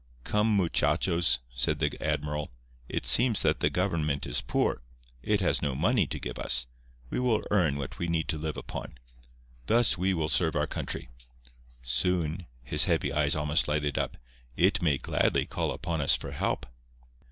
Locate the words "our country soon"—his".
10.55-12.85